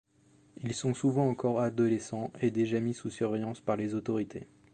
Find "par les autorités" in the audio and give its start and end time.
3.59-4.47